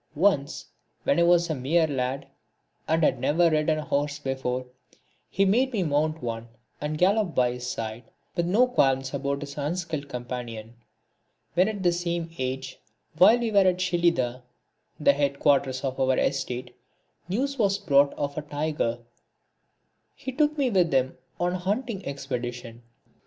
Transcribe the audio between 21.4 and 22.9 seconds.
a hunting expedition.